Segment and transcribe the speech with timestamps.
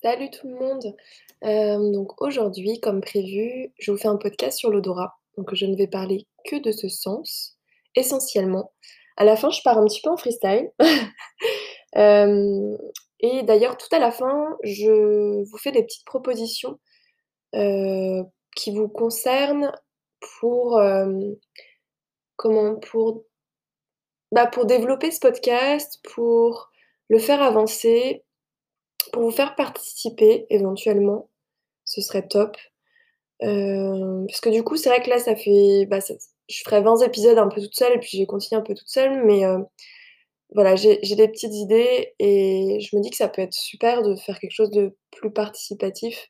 [0.00, 0.96] Salut tout le monde.
[1.42, 5.18] Hem, donc aujourd'hui, comme prévu, je vous fais un podcast sur l'odorat.
[5.36, 7.58] Donc je ne vais parler que de ce sens,
[7.94, 8.72] essentiellement.
[9.16, 10.70] À la fin, je pars un petit peu en freestyle.
[11.94, 12.76] Hem
[13.20, 16.78] et d'ailleurs, tout à la fin, je vous fais des petites propositions,
[17.54, 18.24] heu,
[18.56, 19.72] qui vous concernent
[20.40, 20.80] pour,
[22.36, 22.76] comment?
[22.76, 23.24] Pour
[24.32, 26.70] bah, pour développer ce podcast, pour
[27.10, 28.24] le faire avancer,
[29.12, 31.28] pour vous faire participer éventuellement,
[31.84, 32.56] ce serait top.
[33.42, 36.00] Heu, parce que du coup, c'est vrai que là, ça fait bah,
[36.48, 38.74] je ferai 20 épisodes un peu toute seule et puis je vais continuer un peu
[38.74, 39.64] toute seule, mais heu,
[40.54, 44.02] voilà, j'ai j'ai des petites idées et je me dis que ça peut être super
[44.02, 46.28] de faire quelque chose de plus participatif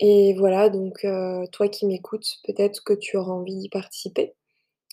[0.00, 4.34] et voilà, donc heu, toi qui m'écoutes, peut-être que tu auras envie d'y participer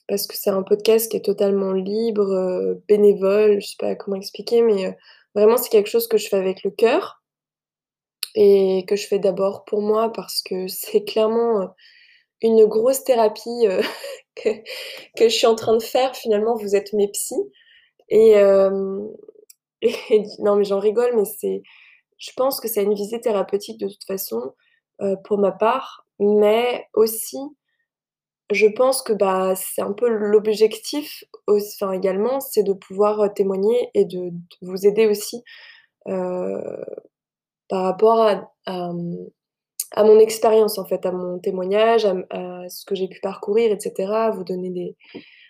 [0.07, 4.61] parce que c'est un podcast qui est totalement libre, bénévole, je sais pas comment expliquer,
[4.63, 4.97] mais
[5.35, 7.21] vraiment c'est quelque chose que je fais avec le cœur
[8.35, 11.67] et que je fais d'abord pour moi parce que c'est clairement, heu,
[12.41, 13.81] une grosse thérapie, heu,
[15.17, 16.15] que je suis en train de faire.
[16.15, 17.35] Finalement, vous êtes mes psys
[18.09, 18.35] et
[19.81, 21.61] et non, mais j'en rigole, mais c'est
[22.19, 24.53] je pense que c'est une visée thérapeutique de toute façon,
[25.25, 27.37] pour ma part, mais aussi
[28.51, 31.23] je pense que, bah, c'est un peu l'objectif
[31.93, 35.43] également, c'est de pouvoir, témoigner et de vous aider aussi,
[36.05, 38.27] par rapport
[38.67, 43.79] à mon expérience en fait, à mon témoignage, à ce que j'ai pu parcourir et
[43.79, 44.95] cetera, à vous donner des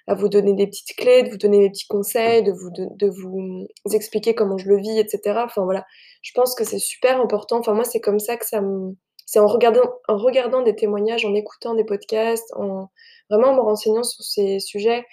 [0.08, 3.10] à vous donner des petites clés, de vous donner des petits conseils, de vous de
[3.10, 5.46] vous, mmh, expliquer comment je le vis et cetera.
[5.46, 5.84] Enfin voilà,
[6.22, 7.58] je pense que c'est super important.
[7.58, 11.26] Enfin moi, c'est comme ça que ça me c'est en regardant en regardant des témoignages,
[11.26, 12.90] en écoutant des podcasts, en
[13.32, 15.06] vraiment en me renseignant sur ces sujets,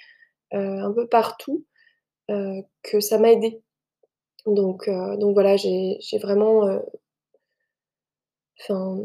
[0.53, 1.64] un peu partout,
[2.31, 3.62] heu, que ça m'a aidée.
[4.47, 6.81] Donc heu, donc voilà, j'ai vraiment,
[8.61, 8.98] enfin,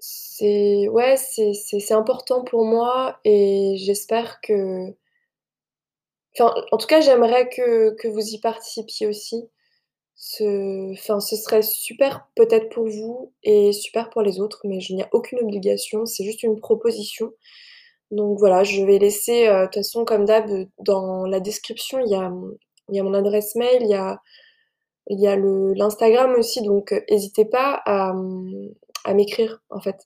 [0.00, 4.94] c'est ouais, c'est important pour moi et j'espère que
[6.40, 9.48] en tout cas, j'aimerais que vous y participiez aussi.
[10.16, 15.08] Ce serait super peut-être pour vous et super pour les autres, mais je n'y a
[15.12, 17.32] aucune obligation, c'est juste une proposition.
[18.10, 22.10] Donc voilà, je vais laisser, heu, de toute façon comme d'hab, dans la description, il
[22.10, 22.30] y a,
[23.02, 24.20] mon adresse mail, il y a
[25.08, 25.26] y
[25.76, 28.14] l'Instagram aussi, donc heu, hésitez pas à,
[29.14, 29.96] m'écrire, en fait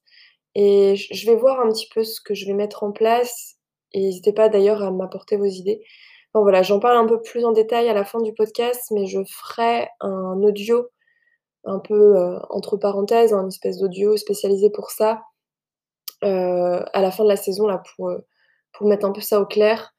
[0.54, 3.56] et je vais voir un petit peu ce que je vais mettre en place
[3.92, 5.82] et n'hésitez pas d'ailleurs à m'apporter vos idées.
[6.34, 9.06] Enfin voilà, j'en parle un peu plus en détail à la fin du podcast, mais
[9.06, 10.88] je ferai un audio
[11.64, 15.22] un peu, heu, entre parenthèses, un espèce d'audio spécialisé pour ça,
[16.22, 18.26] à la fin de la saison là pour, heu,
[18.72, 19.94] pour mettre un peu ça au clair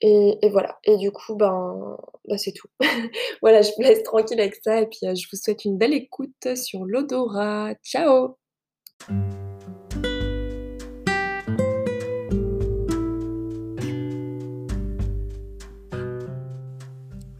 [0.00, 1.96] et voilà et du coup, ben,
[2.28, 2.68] bah, c'est tout.
[3.42, 5.94] Voilà, je vous laisse tranquille avec ça et puis, heu, je vous souhaite une belle
[5.94, 7.74] écoute sur l'odorat.
[7.82, 8.36] Ciao!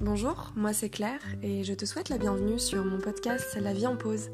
[0.00, 3.86] Bonjour, moi c'est Claire et je te souhaite la bienvenue sur mon podcast La vie
[3.86, 4.30] en pause.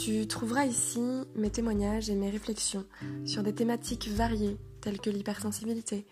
[0.00, 1.02] Tu trouveras ici
[1.36, 2.86] mes témoignages et mes réflexions
[3.26, 6.06] sur des thématiques variées telles que l'hypersensibilité,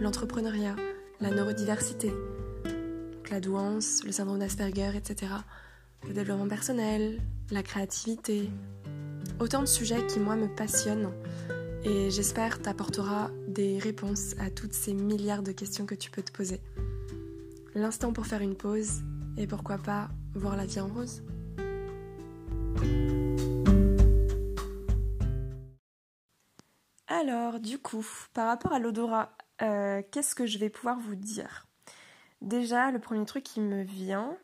[0.00, 0.76] l'entrepreneuriat,
[1.20, 2.12] la neurodiversité,
[3.32, 5.32] la douance, le syndrome d'Asperger, etc.
[6.06, 7.20] Le développement personnel,
[7.50, 8.48] la créativité.
[9.40, 11.10] Autant de sujets qui moi me passionnent
[11.82, 16.30] et j'espère t'apportera des réponses à toutes ces milliards de questions que tu peux te
[16.30, 16.60] poser
[17.74, 19.02] l'instant pour faire une pause
[19.36, 21.24] et pourquoi pas voir la vie en rose.
[27.22, 31.68] Alors, du coup, par rapport à l'odorat, euh, qu'est-ce que je vais pouvoir vous dire?
[32.40, 34.36] Déjà, le premier truc qui me vient,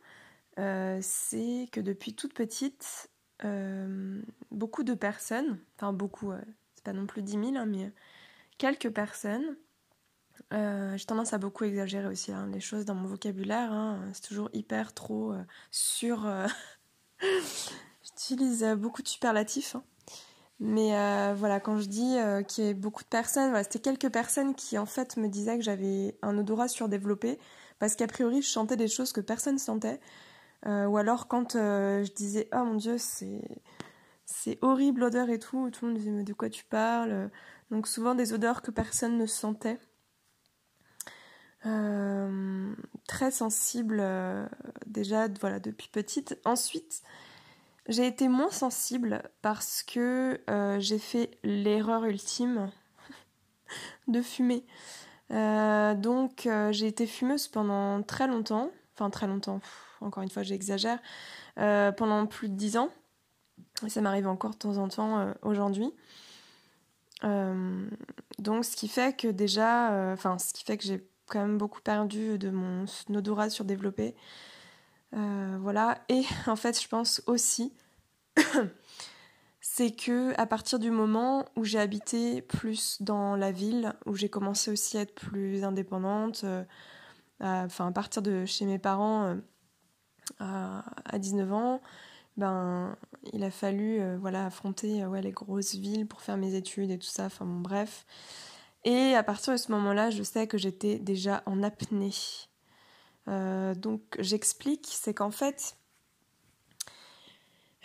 [0.60, 3.10] euh, c'est que depuis toute petite,
[3.44, 4.22] euh,
[4.52, 6.32] beaucoup de personnes, enfin beaucoup,
[6.76, 7.92] c'est pas non plus 10 000, hein, mais
[8.58, 9.56] quelques personnes
[10.52, 13.72] j'ai tendance à beaucoup exagérer aussi hein, les choses dans mon vocabulaire.
[13.72, 14.08] Hein.
[14.12, 15.34] c'est toujours hyper trop
[15.72, 16.26] sur.
[18.02, 19.76] J'utilise beaucoup de superlatifs.
[20.60, 20.90] Mais
[21.34, 22.16] voilà, quand je dis
[22.48, 25.64] qu'il y a beaucoup de personnes, c'était quelques personnes qui en fait me disaient que
[25.64, 27.38] j'avais un odorat surdéveloppé
[27.78, 30.00] parce qu'a priori je chantais des choses que personne sentait.
[30.66, 33.42] ou alors quand je disais oh mon dieu c'est
[34.24, 37.30] c'est horrible l'odeur et tout, tout le monde disait mais de quoi tu parles?
[37.70, 39.78] Donc souvent des odeurs que personne ne sentait.
[41.66, 42.72] Euh,
[43.08, 44.46] très sensible euh,
[44.86, 46.38] déjà voilà depuis petite.
[46.44, 47.02] Ensuite,
[47.88, 52.70] j'ai été moins sensible parce que euh, j'ai fait l'erreur ultime
[54.08, 54.64] de fumer.
[55.30, 59.60] donc j'ai été fumeuse pendant très longtemps, enfin très longtemps,
[60.00, 60.98] encore une fois j'exagère,
[61.56, 62.90] pendant plus de dix ans.
[63.86, 65.92] Et ça m'arrive encore de temps en temps aujourd'hui.
[67.22, 71.80] donc ce qui fait que déjà, enfin ce qui fait que j'ai quand même beaucoup
[71.80, 74.14] perdu de mon odorat surdéveloppé.
[75.12, 75.98] Voilà.
[76.08, 77.72] Et en fait je pense aussi
[79.60, 84.28] c'est que à partir du moment où j'ai habité plus dans la ville, où j'ai
[84.28, 86.64] commencé aussi à être plus indépendante, euh,
[87.38, 89.36] enfin à partir de chez mes parents
[90.40, 91.80] euh, à, 19 ans,
[92.36, 92.96] ben
[93.32, 96.98] il a fallu euh, voilà affronter ouais, les grosses villes pour faire mes études et
[96.98, 98.04] tout ça, enfin bon bref.
[98.84, 102.10] Et à partir de ce moment-là, je sais que j'étais déjà en apnée.
[103.74, 105.76] Donc j'explique, c'est qu'en fait,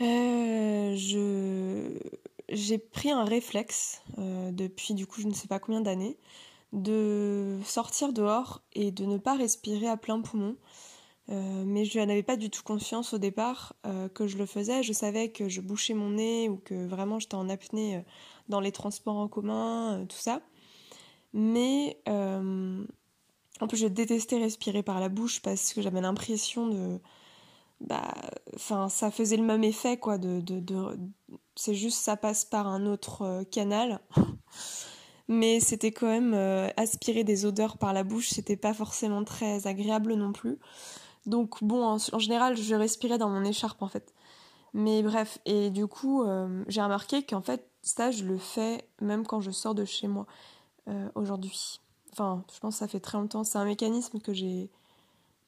[0.02, 0.96] euh,
[2.50, 6.18] j'ai pris un réflexe euh, depuis du coup je ne sais pas combien d'années
[6.72, 10.58] de sortir dehors et de ne pas respirer à plein poumon.
[11.30, 13.76] Euh, mais je n'avais pas du tout conscience au départ
[14.16, 14.82] que je le faisais.
[14.82, 18.04] Je savais que je bouchais mon nez ou que vraiment j'étais en apnée
[18.50, 20.42] dans les transports en commun, tout ça.
[21.34, 22.02] Mais
[23.64, 27.00] en plus, je détestais respirer par la bouche parce que j'avais l'impression de
[27.82, 28.14] bah
[28.56, 30.18] enfin ça faisait le même effet quoi
[31.56, 34.00] c'est juste ça passe par un autre euh, canal.
[35.30, 39.68] Mais c'était quand même euh, aspirer des odeurs par la bouche c'était pas forcément très
[39.68, 40.60] agréable non plus.
[41.26, 44.14] Donc bon en, général je respirais dans mon écharpe en fait.
[44.74, 49.26] Mais bref et du coup euh, j'ai remarqué qu'en fait ça je le fais même
[49.26, 50.26] quand je sors de chez moi
[51.16, 51.80] aujourd'hui
[52.14, 54.70] enfin je pense que ça fait très longtemps c'est un mécanisme que j'ai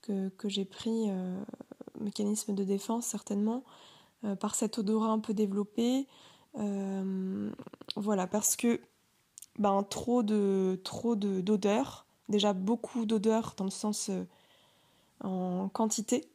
[0.02, 1.10] que, que j'ai pris
[2.00, 3.64] mécanisme de défense certainement,
[4.24, 6.08] euh, par cet odorat un peu développé.
[6.58, 7.52] Euh,
[7.96, 8.80] voilà, parce que
[9.60, 14.24] ben, trop de trop d'odeurs, déjà beaucoup d'odeurs dans le sens euh,
[15.24, 16.28] en quantité.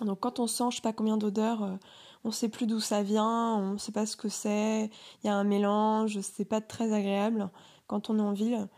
[0.00, 1.78] Donc quand on sent je sais pas combien d'odeurs,
[2.24, 4.90] on sait plus d'où ça vient, on sait pas ce que c'est,
[5.22, 7.50] il y a un mélange, c'est pas très agréable
[7.86, 8.68] quand on est en ville,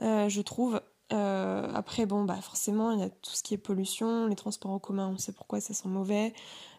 [0.00, 0.80] je trouve.
[1.12, 4.70] Euh, après, bon, bah forcément, il y a tout ce qui est pollution, les transports
[4.70, 6.34] en commun, on sait pourquoi ça sent mauvais.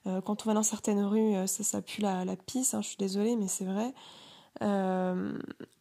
[0.08, 2.82] Euh, quand on va dans certaines rues, euh, ça, ça pue la, la pisse, hein,
[2.82, 3.94] je suis désolée, mais c'est vrai.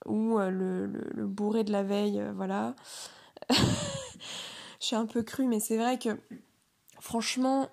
[0.06, 2.74] ou le, le, bourré de la veille, voilà.
[3.50, 3.54] je
[4.80, 6.18] suis un peu crue, mais c'est vrai que,
[7.00, 7.68] franchement,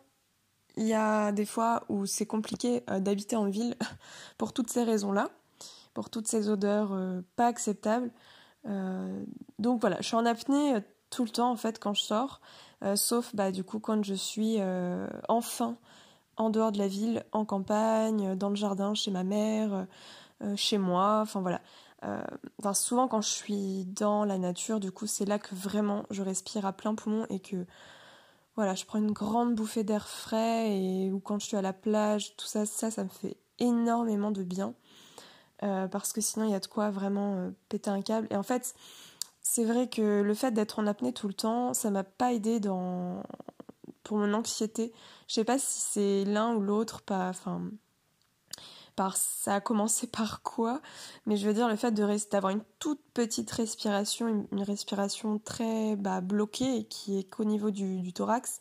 [0.75, 3.75] il y a des fois où c'est compliqué d'habiter en ville
[4.37, 5.29] pour toutes ces raisons-là,
[5.93, 6.97] pour toutes ces odeurs
[7.37, 8.11] pas acceptables.
[8.67, 9.23] Euh,
[9.59, 10.79] donc voilà, je suis en apnée euh,
[11.09, 12.41] tout le temps en fait quand je sors,
[12.83, 14.57] euh, sauf bah du coup quand je suis
[15.29, 15.77] enfin
[16.37, 19.87] en dehors de la ville, en campagne, dans le jardin, chez ma mère,
[20.57, 21.61] chez moi, enfin voilà.
[22.73, 26.65] Souvent quand je suis dans la nature, du coup c'est là que vraiment je respire
[26.65, 27.65] à plein poumon et que
[28.55, 31.73] voilà, je prends une grande bouffée d'air frais et ou quand je suis à la
[31.73, 34.73] plage, tout ça, ça, ça me fait énormément de bien.
[35.63, 38.27] Euh, parce que sinon il y a de quoi vraiment euh, péter un câble.
[38.29, 38.75] Et en fait,
[39.41, 42.59] c'est vrai que le fait d'être en apnée tout le temps, ça m'a pas aidé
[42.59, 43.23] dans
[44.03, 44.93] pour mon anxiété.
[45.27, 47.61] Je sais pas si c'est l'un ou l'autre, pas enfin
[48.95, 50.81] par ça a commencé par quoi,
[51.25, 55.95] mais je veux dire le fait de d'avoir une toute petite respiration, une, respiration très
[55.95, 58.59] bah, bloquée qui est qu'au niveau du, thorax.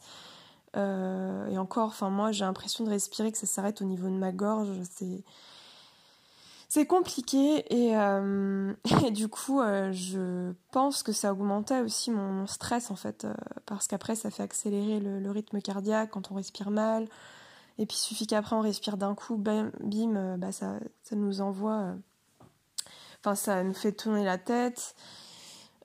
[0.77, 4.17] Euh, et encore, enfin moi j'ai l'impression de respirer que ça s'arrête au niveau de
[4.17, 4.71] ma gorge.
[4.91, 5.25] C'est
[6.75, 8.75] c'est compliqué et, euh,
[9.13, 13.87] du coup euh, je pense que ça augmentait aussi mon, stress en fait euh, parce
[13.87, 17.07] qu'après ça fait accélérer le, rythme cardiaque quand on respire mal.
[17.79, 19.71] Et puis il suffit qu'après on respire d'un coup bim,
[20.37, 21.95] bah ça, ça nous envoie
[23.21, 24.97] enfin ça nous fait tourner la tête.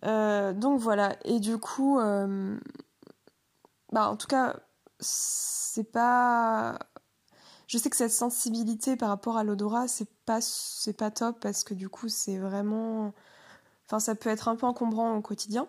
[0.01, 1.15] Donc voilà.
[1.23, 1.99] Et du coup
[3.91, 4.55] bah en tout cas
[4.99, 6.79] c'est pas
[7.69, 11.63] je sais que cette sensibilité par rapport à l'odorat, c'est pas, c'est pas top parce
[11.63, 13.13] que du coup, c'est vraiment.
[13.85, 15.67] Enfin, ça peut être un peu encombrant au quotidien.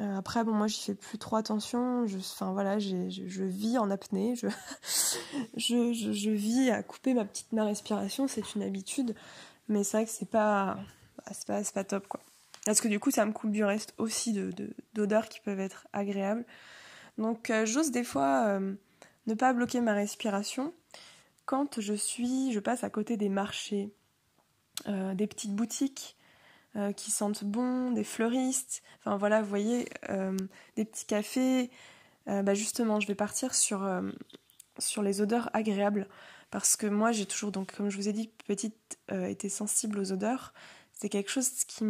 [0.00, 2.06] Euh, après, bon, moi, j'y fais plus trop attention.
[2.06, 4.34] Je, enfin, voilà, je, vis en apnée.
[5.56, 8.26] Je, je, je, vis à couper ma petite ma respiration.
[8.26, 9.14] C'est une habitude.
[9.68, 10.78] Mais c'est vrai que c'est pas,
[11.18, 12.20] bah, c'est pas, pas top, quoi.
[12.64, 14.50] Parce que du coup, ça me coupe du reste aussi de,
[14.94, 16.46] d'odeurs qui peuvent être agréables.
[17.18, 18.74] Donc, euh, j'ose des fois euh,
[19.26, 20.72] ne pas bloquer ma respiration
[21.44, 23.90] quand je suis, je passe à côté des marchés,
[24.88, 26.16] euh, des petites boutiques
[26.76, 30.36] euh, qui sentent bon, des fleuristes, enfin voilà, vous voyez, euh,
[30.76, 31.70] des petits cafés,
[32.26, 33.86] bah justement, je vais partir sur,
[34.78, 36.08] sur les odeurs agréables
[36.50, 40.10] parce que moi j'ai toujours, donc comme je vous ai dit, petite, été sensible aux
[40.10, 40.54] odeurs.
[40.94, 41.84] C'est quelque chose qui,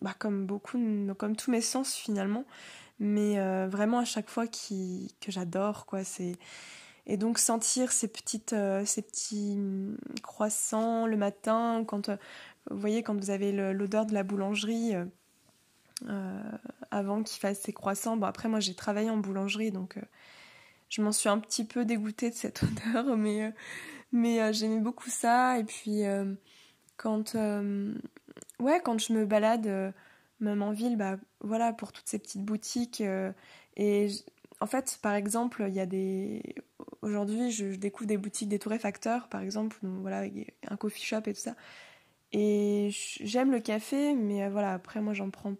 [0.00, 0.78] bah, comme beaucoup,
[1.18, 2.44] comme tous mes sens finalement,
[3.00, 6.04] mais vraiment à chaque fois qui, que j'adore, quoi.
[6.04, 6.36] C'est
[7.06, 9.58] et donc sentir ces petites, ces petits
[10.22, 12.08] croissants le matin, quand
[12.70, 14.94] vous voyez quand vous avez l'odeur de la boulangerie.
[16.90, 18.16] avant qu'il fasse ses croissants.
[18.16, 19.98] Bon, après, moi, j'ai travaillé en boulangerie, donc
[20.88, 22.62] je m'en suis un petit peu dégoûtée de cette
[22.94, 23.52] odeur, mais,
[24.12, 25.58] mais j'aimais beaucoup ça.
[25.58, 26.02] Et puis,
[26.96, 27.34] quand,
[28.60, 29.92] ouais, quand je me balade
[30.40, 33.00] même en ville, bah voilà, pour toutes ces petites boutiques.
[33.00, 33.32] Euh,
[33.76, 34.08] et
[34.64, 36.42] en fait, par exemple, il y a des.
[37.02, 40.24] Aujourd'hui, je, découvre des boutiques des torréfacteurs, par exemple, voilà,
[40.66, 41.54] un coffee shop et tout ça.
[42.32, 42.88] Et
[43.20, 45.56] j'aime le café, mais euh, voilà, après, moi, j'en prends.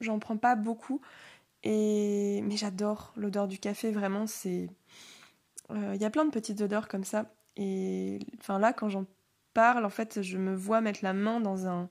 [0.00, 1.00] J'en prends pas beaucoup.
[1.64, 4.68] Mais j'adore l'odeur du café, vraiment, c'est.
[5.72, 7.34] Euh, il y a plein de petites odeurs comme ça.
[7.56, 9.06] Et enfin là, quand j'en
[9.54, 11.88] parle, en fait, je me vois mettre la main dans un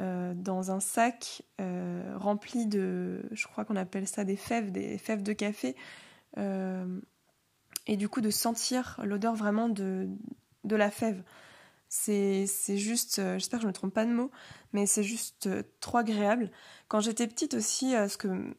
[0.00, 4.98] euh, dans un sac euh, rempli de, je crois qu'on appelle ça des fèves, des
[4.98, 5.76] fèves de café,
[6.36, 7.00] euh,
[7.86, 10.08] et du coup de sentir l'odeur vraiment de,
[10.64, 11.22] de la fève.
[11.88, 14.30] C'est juste, j'espère que je ne me trompe pas de mots,
[14.74, 15.48] mais c'est juste
[15.80, 16.50] trop agréable.
[16.88, 18.54] Quand j'étais petite aussi, ce que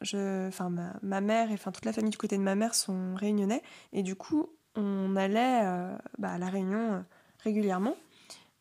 [0.00, 3.62] je, ma, ma, mère et toute la famille du côté de ma mère sont réunionnais,
[3.92, 5.62] et du coup on allait
[6.18, 7.04] bah, à la Réunion
[7.44, 7.94] régulièrement.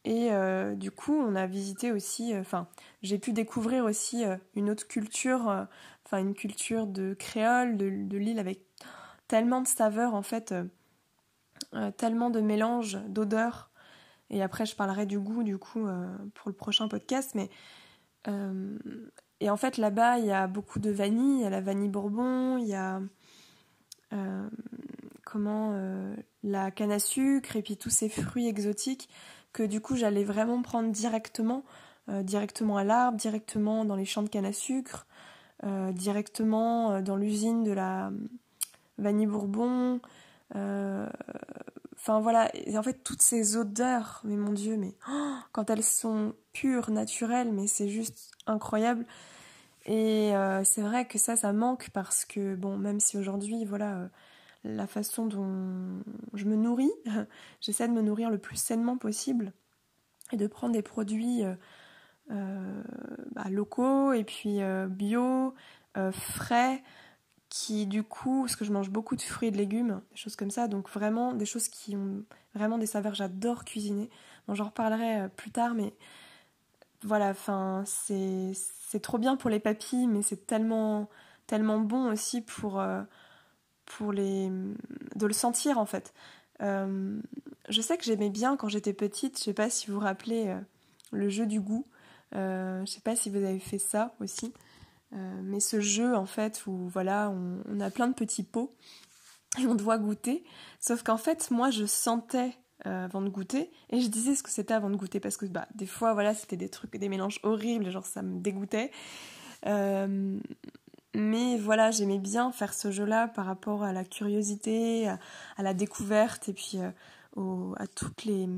[0.05, 2.67] Et euh, du coup, on a visité aussi, euh, enfin,
[3.01, 5.67] j'ai pu découvrir aussi euh, une autre culture,
[6.05, 8.61] enfin, une culture de créole, de, de l'île avec
[9.27, 10.53] tellement de saveurs en fait,
[11.97, 13.71] tellement de mélanges, d'odeurs.
[14.29, 15.87] Et après, je parlerai du goût du coup
[16.33, 17.33] pour le prochain podcast.
[17.33, 17.49] Mais
[19.39, 21.89] et en fait, là-bas, il y a beaucoup de vanille, il y a la vanille
[21.89, 23.01] bourbon, il y a
[25.25, 25.73] comment
[26.43, 29.09] la canne à sucre et puis tous ces fruits exotiques
[29.53, 31.63] que du coup j'allais vraiment prendre directement,
[32.09, 35.05] euh, directement à l'arbre, directement dans les champs de canne à sucre,
[35.63, 38.11] euh, directement euh, dans l'usine de la
[38.97, 40.01] vanille bourbon.
[41.95, 46.33] Enfin voilà, en fait toutes ces odeurs, mais mon dieu, mais oh, quand elles sont
[46.51, 49.05] pures, naturelles, mais c'est juste incroyable.
[49.85, 50.31] Et
[50.63, 54.09] c'est vrai que ça, ça manque parce que, bon, même si aujourd'hui, voilà,
[54.63, 56.01] la façon dont
[56.33, 56.91] je me nourris.
[57.61, 59.53] J'essaie de me nourrir le plus sainement possible
[60.31, 61.55] et de prendre des produits euh,
[62.31, 62.83] euh,
[63.31, 65.53] bah, locaux et puis euh, bio,
[66.11, 66.83] frais,
[67.49, 70.35] qui du coup, parce que je mange beaucoup de fruits et de légumes, des choses
[70.35, 72.23] comme ça, donc vraiment des choses qui ont
[72.55, 74.09] vraiment des saveurs, j'adore cuisiner.
[74.47, 75.93] Bon, j'en reparlerai plus tard, mais
[77.03, 81.09] voilà, enfin, c'est trop bien pour les papilles, mais c'est tellement,
[81.45, 82.81] tellement bon aussi pour
[84.01, 84.49] les
[85.15, 86.13] de le sentir en fait.
[86.61, 87.19] Euh,
[87.69, 90.47] je sais que j'aimais bien quand j'étais petite, je sais pas si vous vous rappelez
[90.47, 90.59] euh,
[91.11, 91.85] le jeu du goût.
[92.35, 94.53] Euh, je sais pas si vous avez fait ça aussi.
[95.11, 98.75] mais ce jeu en fait où voilà on, a plein de petits pots
[99.59, 100.43] et on doit goûter.
[100.79, 104.73] Sauf qu'en fait moi je sentais avant de goûter et je disais ce que c'était
[104.73, 107.89] avant de goûter parce que bah des fois voilà c'était des trucs des mélanges horribles
[107.91, 108.91] genre ça me dégoûtait
[111.15, 115.19] mais voilà, j'aimais bien faire ce jeu-là par rapport à la curiosité, à,
[115.59, 118.49] la découverte et puis euh, à toutes les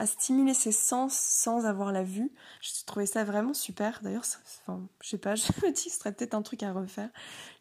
[0.00, 2.30] à stimuler ses sens sans avoir la vue.
[2.60, 3.98] Je trouvais ça vraiment super.
[4.02, 4.22] D'ailleurs,
[4.64, 7.10] enfin, je sais pas, je me dis ce serait peut-être un truc à refaire.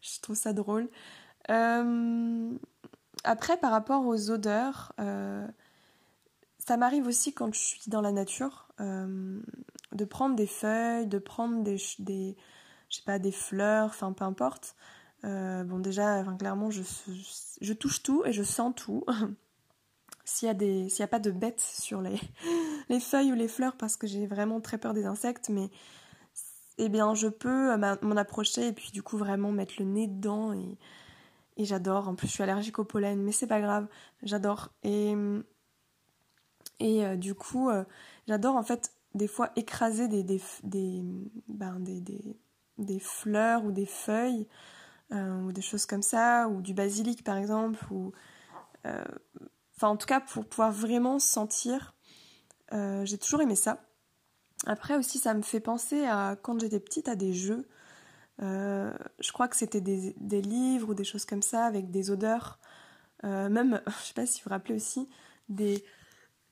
[0.01, 0.89] Je trouve ça drôle.
[1.49, 2.51] Euh,
[3.23, 5.47] après, par rapport aux odeurs, euh,
[6.59, 11.63] ça m'arrive aussi quand je suis dans la nature de prendre des feuilles, de prendre
[11.63, 12.35] des
[12.89, 14.75] je sais pas, des fleurs, enfin peu importe.
[15.25, 16.83] Euh, bon déjà, clairement, je,
[17.61, 19.03] je, touche tout et je sens tout.
[20.25, 22.19] s'il y a a pas de bêtes sur les,
[22.89, 25.69] les feuilles ou les fleurs, parce que j'ai vraiment très peur des insectes, mais
[26.77, 30.07] eh bien, je peux euh, m'en approcher et puis du coup vraiment mettre le nez
[30.07, 30.77] dedans et,
[31.57, 32.07] et j'adore.
[32.07, 33.87] En plus, je suis allergique au pollen, mais c'est pas grave,
[34.23, 34.69] j'adore.
[34.83, 35.15] Et
[36.79, 37.71] et euh, du coup,
[38.27, 40.23] j'adore en fait des fois écraser des,
[41.47, 42.37] ben, des, des
[42.77, 44.47] des fleurs ou des feuilles
[45.13, 48.11] euh, ou des choses comme ça, ou du basilic par exemple, ou
[48.85, 49.05] euh,
[49.75, 51.95] enfin en tout cas pour pouvoir vraiment sentir.
[52.73, 53.85] Euh, j'ai toujours aimé ça.
[54.65, 57.69] Après aussi ça me fait penser à quand j'étais petite à des jeux.
[58.39, 62.59] je crois que c'était des, des, livres ou des choses comme ça avec des odeurs.
[63.23, 65.07] même, je sais pas si vous vous rappelez aussi,
[65.47, 65.85] des...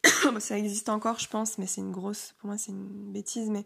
[0.40, 2.34] ça existe encore je pense, mais c'est une grosse...
[2.40, 3.66] Pour moi c'est une bêtise, mais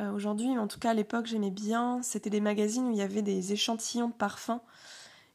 [0.00, 3.02] euh, aujourd'hui, en tout cas à l'époque j'aimais bien, c'était des magazines où il y
[3.02, 4.60] avait des échantillons de parfums.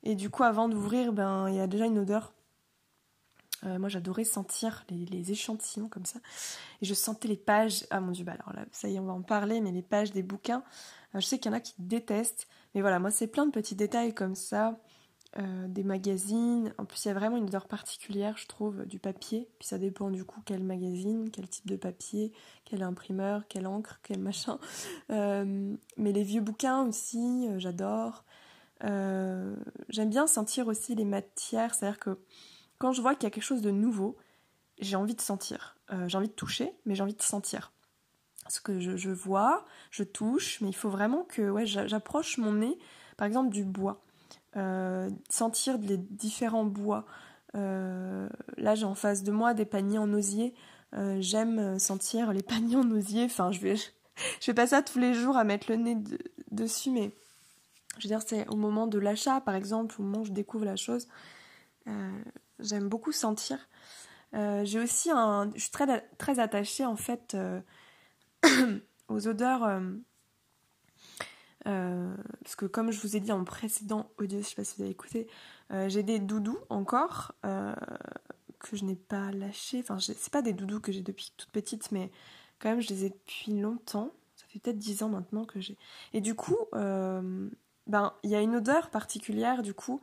[0.04, 2.34] Et du coup avant d'ouvrir, ben il y a déjà une odeur.
[3.64, 6.20] Euh, moi j'adorais sentir les, échantillons comme ça.
[6.82, 7.86] Et je sentais les pages.
[7.92, 9.82] Ah mon dieu, bah alors là, ça y est, on va en parler, mais les
[9.84, 10.64] pages des bouquins.
[11.14, 13.76] je sais qu'il y en a qui détestent, mais voilà, moi c'est plein de petits
[13.76, 14.80] détails comme ça.
[15.38, 16.74] Euh, des magazines.
[16.78, 19.50] En plus, il y a vraiment une odeur particulière, je trouve, du papier.
[19.60, 22.32] Puis ça dépend du coup quel magazine, quel type de papier,
[22.64, 24.60] quel imprimeur, quelle encre, quel machin.
[25.12, 28.24] Euh, mais les vieux bouquins aussi, euh, j'adore.
[28.82, 32.18] J'aime bien sentir aussi les matières, c'est-à-dire que
[32.78, 34.16] quand je vois qu'il y a quelque chose de nouveau,
[34.80, 35.78] j'ai envie de sentir.
[36.08, 37.72] j'ai envie de toucher, mais j'ai envie de sentir.
[38.44, 42.54] Parce que je, je, vois, je touche, mais il faut vraiment que ouais, j'approche mon
[42.54, 42.78] nez,
[43.18, 44.05] par exemple, du bois.
[44.58, 47.06] Euh, sentir les différents bois.
[47.56, 50.54] Euh, là, j'ai en face de moi des paniers en osier.
[50.94, 53.26] Euh, j'aime sentir les paniers en osier.
[53.26, 53.92] Enfin, je vais, je
[54.42, 55.98] fais pas ça tous les jours à mettre le nez
[56.52, 57.12] dessus, mais
[57.98, 60.76] je veux c'est au moment de l'achat, par exemple, au moment où je découvre la
[60.76, 61.08] chose.
[62.60, 63.58] j'aime beaucoup sentir.
[64.34, 67.38] j'ai aussi un, je suis très très attachée en fait
[69.08, 69.82] aux odeurs
[71.68, 74.76] euh, parce que comme je vous ai dit en précédent audio, je sais pas si
[74.78, 75.28] vous avez écouté,
[75.72, 77.74] euh, j'ai des doudous encore euh,
[78.60, 79.80] que je n'ai pas lâchés.
[79.80, 82.12] Enfin, c'est pas des doudous que j'ai depuis toute petite, mais
[82.60, 84.12] quand même je les ai depuis longtemps.
[84.36, 85.78] Ça fait peut-être 10 ans maintenant que j'ai.
[86.14, 90.02] Et du coup, ben il y a une odeur particulière du coup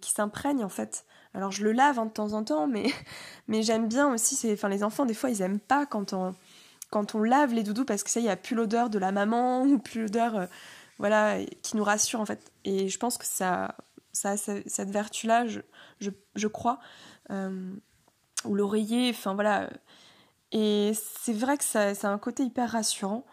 [0.00, 1.04] qui s'imprègne en fait.
[1.34, 2.86] Alors je le lave hein, de temps en temps, mais
[3.48, 4.50] mais j'aime bien aussi.
[4.52, 6.34] Enfin les enfants des fois ils aiment pas quand on
[6.90, 9.12] quand on lave les doudous parce que ça, il n'y a plus l'odeur de la
[9.12, 10.46] maman ou plus l'odeur euh,
[10.98, 12.52] voilà, qui nous rassure en fait.
[12.64, 13.76] Et je pense que ça,
[14.12, 15.60] ça cette vertu-là, je,
[16.00, 16.80] je, crois.
[17.30, 17.72] Euh,
[18.44, 19.70] ou l'oreiller, enfin voilà.
[20.50, 23.24] Et c'est vrai que ça, ça, a un côté hyper rassurant.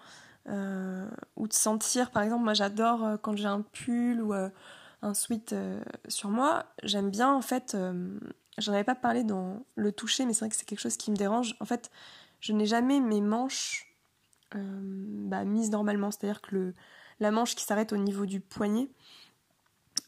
[0.47, 5.55] Euh, ou de sentir, par exemple, moi j'adore quand j'ai un pull ou un sweat
[6.07, 7.75] sur moi, j'aime bien en fait,
[8.59, 11.09] j'en avais pas parlé dans le toucher, mais c'est vrai que c'est quelque chose qui
[11.09, 11.55] me dérange.
[11.61, 11.89] En fait,
[12.45, 13.87] je n'ai jamais mes manches
[14.53, 16.75] euh, bah, mises normalement, c'est-à-dire que
[17.19, 18.87] la manche qui s'arrête au niveau du poignet,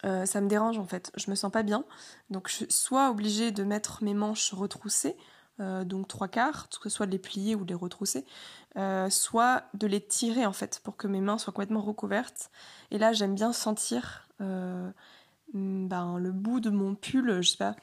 [0.06, 1.84] euh, ça me dérange en fait, je me sens pas bien.
[2.30, 5.18] Donc je suis soit obligée de mettre mes manches retroussées,
[5.60, 8.24] euh, donc trois quarts, que ce soit de les plier ou de les retrousser,
[9.10, 12.52] soit de les tirer en fait pour que mes mains soient complètement recouvertes.
[12.92, 17.76] Et là j'aime bien sentir ben, le bout de mon pull, je sais pas,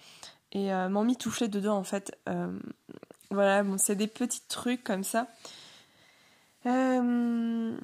[0.52, 2.16] et m'en toucher dedans en fait.
[3.34, 5.28] Voilà, bon, c'est des petits trucs comme ça.
[6.66, 7.76] Euh,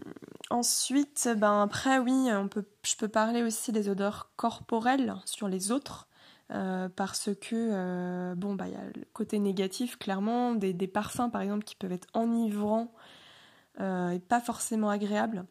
[0.48, 5.70] ensuite, ben après, oui, on peut, je peux parler aussi des odeurs corporelles sur les
[5.70, 6.06] autres.
[6.52, 10.88] Euh, parce que, euh, bon, bah, il y a le côté négatif, clairement, des, des,
[10.88, 12.92] parfums, par exemple, qui peuvent être enivrants
[13.78, 15.46] et pas forcément agréables,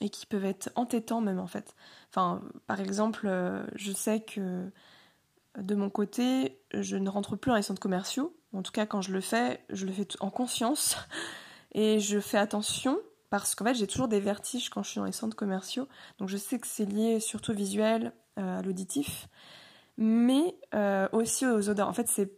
[0.00, 1.74] et qui peuvent être entêtants même, en fait.
[2.08, 3.28] Enfin, par exemple,
[3.74, 4.70] je sais que,
[5.58, 9.02] de mon côté, je ne rentre plus dans les centres commerciaux, en tout cas, quand
[9.02, 10.96] je le fais, je le fais en conscience
[11.72, 12.98] et je fais attention
[13.30, 15.88] parce qu'en fait, j'ai toujours des vertiges quand je suis dans les centres commerciaux.
[16.18, 19.28] Donc, je sais que c'est lié surtout visuel, euh, à l'auditif,
[19.96, 21.88] mais euh, aussi aux odeurs.
[21.88, 22.30] En fait, c'est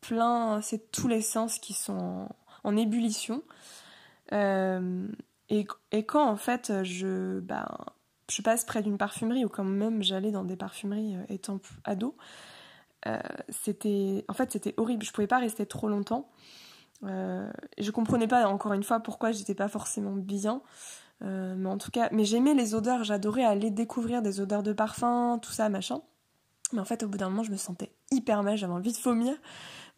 [0.00, 2.28] plein, c'est tous les sens qui sont
[2.62, 3.42] en, ébullition.
[4.32, 5.08] Euh,
[5.48, 5.66] et,
[6.04, 7.66] quand en fait ben,
[8.30, 12.14] je passe près d'une parfumerie ou quand même j'allais dans des parfumeries étant ado,
[13.06, 15.04] euh, c'était en fait c'était horrible.
[15.04, 16.28] Je pouvais pas rester trop longtemps.
[17.04, 20.62] Euh, je comprenais pas encore une fois pourquoi j'étais pas forcément bien.
[21.22, 23.04] Euh, mais en tout cas mais j'aimais les odeurs.
[23.04, 26.02] J'adorais aller découvrir des odeurs de parfum tout ça machin.
[26.72, 28.56] Mais en fait au bout d'un moment je me sentais hyper mal.
[28.56, 29.34] J'avais envie de vomir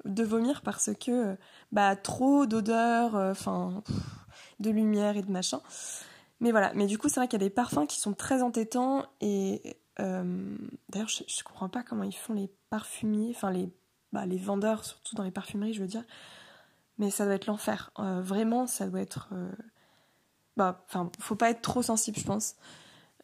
[0.04, 1.36] de vomir parce que
[1.70, 3.84] bah trop d'odeurs enfin
[4.60, 5.60] de lumière et de machin.
[6.40, 6.72] Mais voilà.
[6.74, 9.76] Mais du coup c'est vrai qu'il y a des parfums qui sont très entêtants et
[10.00, 10.56] euh,
[10.88, 13.70] d'ailleurs, je, je, comprends pas comment ils font les parfumiers, enfin les,
[14.12, 16.04] bah, les vendeurs, surtout dans les parfumeries, je veux dire.
[16.98, 17.90] Mais ça doit être l'enfer.
[17.98, 19.28] Euh, vraiment, ça doit être.
[19.32, 19.50] Euh,
[20.56, 22.56] bah, enfin, faut pas être trop sensible, je pense.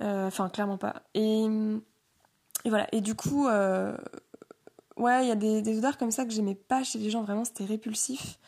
[0.00, 1.02] Enfin, clairement pas.
[1.14, 1.46] Et,
[2.64, 2.86] voilà.
[2.92, 6.84] Et du coup, ouais, il y a des, des, odeurs comme ça que j'aimais pas
[6.84, 7.22] chez les gens.
[7.22, 8.38] Vraiment, c'était répulsif.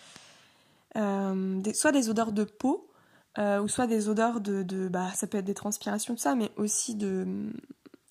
[0.95, 2.89] Soit des odeurs de peau,
[3.39, 6.51] ou soit des odeurs de, de, bah ça peut être des transpirations tout ça mais
[6.57, 7.53] aussi de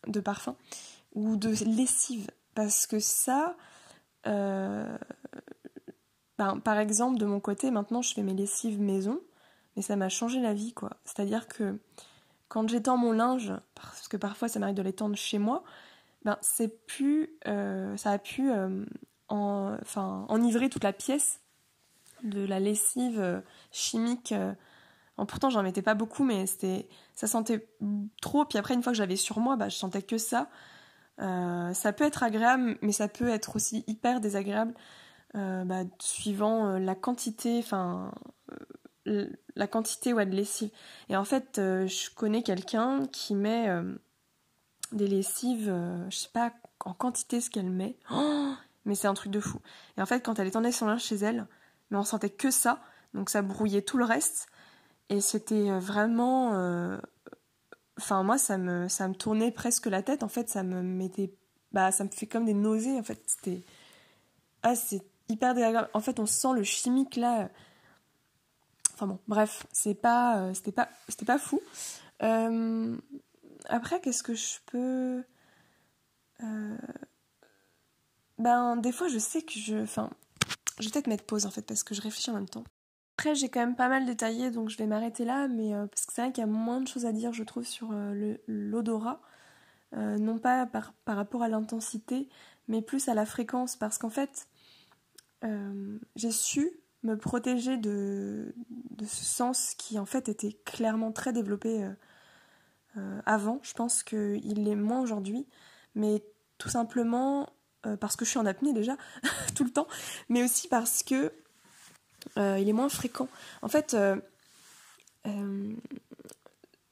[0.08, 0.56] de parfum
[1.14, 2.28] ou de lessive.
[2.56, 3.56] Parce que ça,
[4.28, 4.98] euh,
[6.38, 9.20] ben, par exemple, de mon côté, maintenant je fais mes lessives maison,
[9.76, 10.92] mais ça m'a changé la vie, quoi.
[11.06, 11.80] C'est-à-dire que
[12.48, 15.64] quand j'étends mon linge, parce que parfois ça m'arrive de l'étendre chez moi,
[16.26, 18.86] ben c'est plus, euh, ça a pu euh,
[19.30, 21.40] en, enfin, enivrer toute la pièce
[22.24, 24.34] de la lessive chimique
[25.26, 27.68] pourtant, j'en mettais pas beaucoup, mais c'était, ça sentait
[28.22, 28.46] trop.
[28.46, 30.50] Puis après, une fois que j'avais sur moi, bah, je sentais que ça.
[31.20, 34.74] Euh, ça peut être agréable, mais ça peut être aussi hyper désagréable,
[35.36, 38.12] euh, bah, suivant euh, la quantité, enfin,
[39.06, 40.72] la quantité de lessive.
[41.10, 43.70] Et en fait, je connais quelqu'un qui met
[44.92, 45.74] des lessives,
[46.10, 46.54] je sais pas
[46.86, 47.98] en quantité ce qu'elle met.
[48.12, 48.54] Oh
[48.86, 49.60] mais c'est un truc de fou.
[49.98, 51.48] Et en fait, quand elle étendait son linge chez elle,
[51.90, 52.82] mais on sentait que ça,
[53.14, 54.48] donc ça brouillait tout le reste.
[55.10, 56.54] Et c'était vraiment.
[56.54, 56.98] Euh,
[57.98, 60.24] enfin, moi, ça me, ça me tournait presque la tête.
[60.24, 61.34] En fait, ça me mettait.
[61.72, 62.98] Bah, ça me fait comme des nausées.
[62.98, 63.64] En fait, c'était.
[64.64, 65.90] Ah, c'est hyper désagréable.
[65.94, 67.50] En fait, on sent le chimique là.
[68.94, 71.62] Enfin bon, bref, c'est pas, euh, c'était pas, c'était pas fou.
[72.22, 72.98] Euh,
[73.70, 75.24] après, qu'est-ce que je peux.
[78.38, 79.78] Ben, des fois, je sais que je.
[79.78, 80.10] Enfin,
[80.80, 82.64] je vais peut-être mettre pause en fait, parce que je réfléchis en même temps.
[83.20, 86.06] Après, j'ai quand même pas mal détaillé, donc je vais m'arrêter là, mais euh, parce
[86.06, 88.38] que c'est vrai qu'il y a moins de choses à dire, je trouve, sur euh,
[88.48, 89.20] l'odorat.
[89.94, 92.30] Euh, non pas par, par rapport à l'intensité,
[92.70, 94.48] mais plus à la fréquence, parce qu'en fait,
[96.16, 96.72] j'ai su
[97.04, 98.56] me protéger de,
[98.92, 101.90] de, ce sens qui en fait était clairement très développé
[103.26, 103.60] avant.
[103.64, 105.46] Je pense qu'il l'est moins aujourd'hui,
[105.94, 106.24] mais
[106.58, 107.50] tout simplement
[108.00, 108.96] parce que je suis en apnée déjà
[109.56, 109.88] tout le temps,
[110.30, 111.34] mais aussi parce que
[112.38, 113.28] il est moins fréquent.
[113.62, 114.16] En fait, euh,
[115.28, 115.74] euh,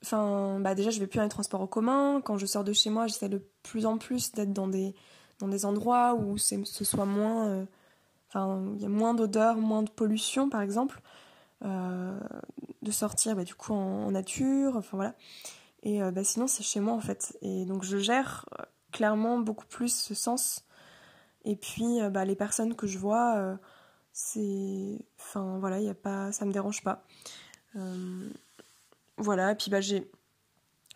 [0.03, 2.21] enfin, bah déjà, je vais plus dans les transports en commun.
[2.23, 4.95] Quand je sors de chez moi, j'essaie de plus en plus d'être dans des,
[5.39, 7.65] dans des endroits où ce soit moins.
[8.29, 11.01] Enfin, il y a moins d'odeur, moins de pollution, par exemple.
[11.61, 15.15] de sortir bah, du coup en, nature, enfin voilà.
[15.83, 17.37] Et bah, sinon, c'est chez moi en fait.
[17.41, 18.45] Et donc, je gère
[18.91, 20.65] clairement beaucoup plus ce sens.
[21.45, 23.57] Et puis, bah, les personnes que je vois
[24.19, 27.05] c'est enfin voilà il y a pas ça me dérange pas.
[27.75, 28.29] Euh,
[29.17, 30.09] voilà et puis bah j'ai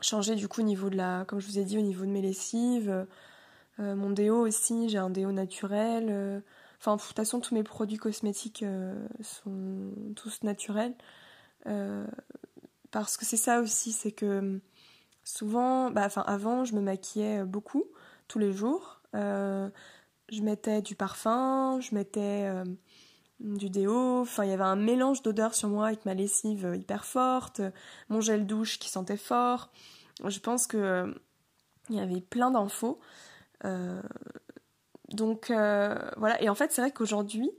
[0.02, 2.10] changé du coup au niveau de la comme je vous ai dit au niveau de
[2.10, 3.06] mes lessives.
[3.80, 6.08] Euh, mon déo aussi j'ai un déo naturel.
[6.10, 6.40] Euh,
[6.80, 8.66] enfin de toute façon tous mes produits cosmétiques
[9.22, 10.96] sont tous naturels.
[12.90, 14.60] Parce que c'est ça aussi c'est que
[15.24, 17.84] souvent bah enfin avant je me maquillais beaucoup
[18.28, 19.00] tous les jours.
[19.14, 22.50] Je mettais du parfum je mettais
[23.42, 26.76] du déo, enfin il y avait un mélange d'odeurs sur moi avec ma lessive euh,
[26.76, 27.62] hyper forte,
[28.10, 29.72] mon gel douche qui sentait fort.
[30.26, 31.14] Je pense que euh,
[31.90, 33.00] il y avait plein d'infos.
[33.66, 34.02] Euh,
[35.10, 37.52] donc voilà, et en fait c'est vrai qu'aujourd'hui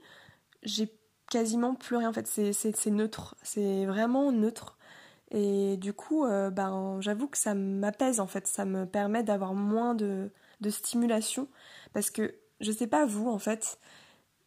[0.63, 0.91] j'ai
[1.31, 4.79] quasiment plus rien en fait, c'est neutre, c'est vraiment neutre.
[5.31, 9.95] Et du coup, ben, j'avoue que ça m'apaise en fait, ça me permet d'avoir moins
[9.95, 11.49] de, de stimulation.
[11.93, 13.79] Parce que je sais pas vous en fait,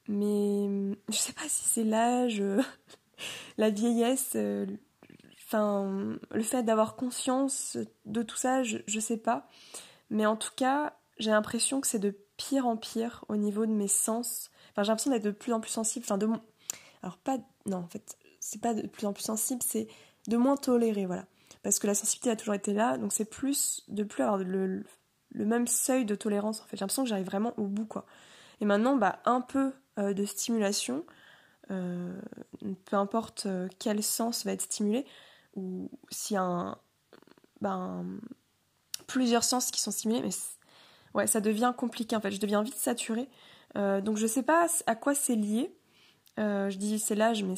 [0.07, 2.61] mais hum, je sais pas si c'est l'âge, euh,
[3.57, 4.65] la vieillesse, euh,
[5.45, 9.47] enfin le fait d'avoir conscience de tout ça, je, je sais pas.
[10.09, 13.71] Mais en tout cas, j'ai l'impression que c'est de pire en pire au niveau de
[13.71, 14.49] mes sens.
[14.71, 16.05] Enfin, j'ai l'impression d'être de plus en plus sensible.
[16.05, 16.27] Enfin, de
[17.01, 19.87] alors pas non en fait, c'est pas de plus en plus sensible, c'est
[20.27, 21.25] de moins tolérer, voilà.
[21.63, 24.83] Parce que la sensibilité a toujours été là, donc c'est plus de plus avoir le,
[25.31, 26.77] le même seuil de tolérance en fait.
[26.77, 28.05] J'ai l'impression que j'arrive vraiment au bout quoi.
[28.61, 31.05] Et maintenant, bah un peu de stimulation,
[31.71, 32.21] euh,
[32.85, 35.05] peu importe euh, quel sens va être stimulé,
[35.55, 36.77] ou s'il y a un,
[37.61, 38.05] ben,
[39.07, 40.29] plusieurs sens qui sont stimulés, mais
[41.13, 43.29] ouais, ça devient compliqué en fait, je deviens vite saturée.
[43.75, 45.73] donc je sais pas à quoi c'est lié.
[46.37, 47.55] je dis c'est l'âge, mais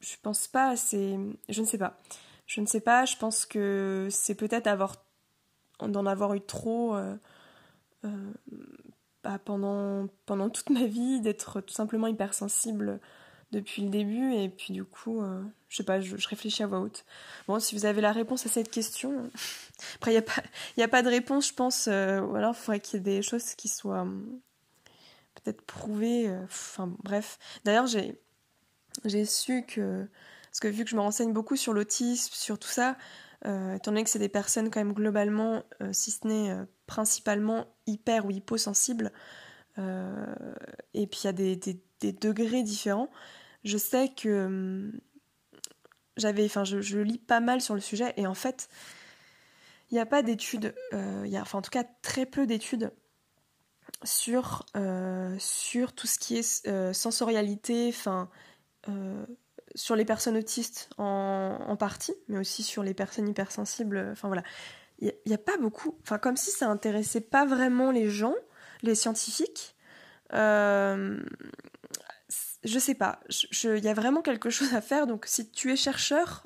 [0.00, 1.18] je pense pas, c'est.
[1.48, 1.98] Je ne sais pas.
[2.46, 4.96] Je ne sais pas, je pense que c'est peut-être avoir
[5.80, 6.96] d'en avoir eu trop
[9.44, 10.08] pendant,
[10.50, 13.00] toute ma vie, d'être tout simplement hypersensible
[13.52, 14.34] depuis le début.
[14.34, 17.04] Et puis du coup, euh, je sais pas, je, réfléchis à voix haute.
[17.46, 19.30] Bon, si vous avez la réponse à cette question,
[19.96, 20.42] après, il n'y a, pas,
[20.78, 21.88] a pas de réponse, je pense.
[21.88, 24.40] Euh, ou alors, il faudrait qu'il y ait des choses qui soient hum,
[25.34, 26.28] peut-être prouvées.
[26.28, 27.38] Euh, enfin, bref.
[27.64, 28.18] D'ailleurs, j'ai,
[29.04, 30.06] j'ai su que.
[30.46, 32.96] Parce que vu que je me renseigne beaucoup sur l'autisme, sur tout ça,
[33.46, 36.64] euh, étant donné que c'est des personnes quand même globalement, euh, si ce n'est euh,
[36.86, 39.12] principalement hyper ou hyposensibles,
[39.76, 43.10] et puis il y a des, degrés différents,
[43.64, 44.92] je sais que hum,
[46.16, 48.68] j'avais, enfin je, lis pas mal sur le sujet, et en fait,
[49.90, 52.92] il n'y a pas d'études, il y enfin en tout cas très peu d'études
[54.04, 54.64] sur,
[55.38, 58.30] sur tout ce qui est sensorialité, enfin
[59.74, 64.08] sur les personnes autistes en, partie, mais aussi sur les personnes hypersensibles.
[64.12, 64.44] Enfin voilà,
[64.98, 65.98] il n'y a, pas beaucoup.
[66.02, 68.34] Enfin, comme si ça intéressait pas vraiment les gens,
[68.82, 69.74] les scientifiques.
[70.32, 71.20] Euh,
[72.64, 73.20] je sais pas.
[73.64, 75.06] Il y a vraiment quelque chose à faire.
[75.06, 76.44] Donc, si tu es chercheur,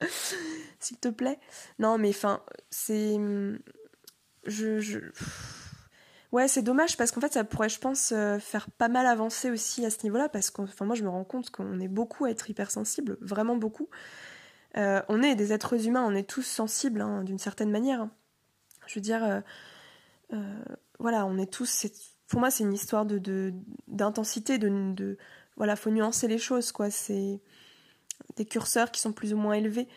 [0.80, 1.38] s'il te plaît.
[1.78, 3.16] Non, mais enfin, c'est.
[4.44, 5.10] Je.
[6.30, 9.50] Ouais, c'est dommage parce qu'en fait, ça pourrait, je pense, euh, faire pas mal avancer
[9.50, 12.30] aussi à ce niveau-là parce que moi, je me rends compte qu'on est beaucoup à
[12.30, 13.88] être hypersensible, vraiment beaucoup.
[14.76, 18.02] Euh, on est des êtres humains, on est tous sensibles hein, d'une certaine manière.
[18.02, 18.10] Hein.
[18.86, 19.42] Je veux dire,
[20.32, 20.64] euh,
[20.98, 21.86] voilà, on est tous.
[22.28, 23.54] Pour moi, c'est une histoire de
[23.86, 25.16] d'intensité, de, de,
[25.56, 26.90] voilà, faut nuancer les choses, quoi.
[26.90, 27.40] C'est
[28.36, 29.88] des curseurs qui sont plus ou moins élevés.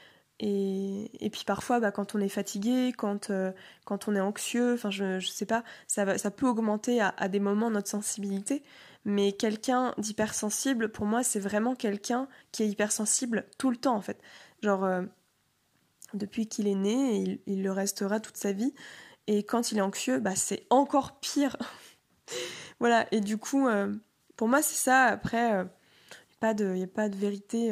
[0.43, 3.51] Et, puis parfois, bah, quand on est fatigué, quand, euh,
[3.85, 7.69] quand on est anxieux, enfin je, je sais pas, ça, peut augmenter à, des moments
[7.69, 8.63] notre sensibilité.
[9.05, 14.01] Mais quelqu'un d'hypersensible, pour moi, c'est vraiment quelqu'un qui est hypersensible tout le temps en
[14.01, 14.19] fait.
[14.63, 15.03] Genre, euh,
[16.15, 18.73] depuis qu'il est né, il, le restera toute sa vie.
[19.27, 21.55] Et quand il est anxieux, bah, c'est encore pire.
[22.79, 23.93] voilà, et du coup, euh,
[24.37, 25.03] pour moi, c'est ça.
[25.03, 25.49] Après,
[26.41, 27.71] il n'y a, pas de vérité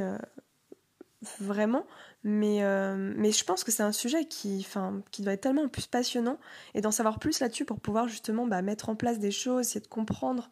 [1.40, 1.86] vraiment.
[2.24, 5.70] Mais, euh, mais je pense que c'est un sujet qui, enfin, qui doit être tellement
[5.70, 6.38] plus passionnant
[6.74, 9.80] et d'en savoir plus là-dessus pour pouvoir justement bah, mettre en place des choses, essayer
[9.80, 10.50] de comprendre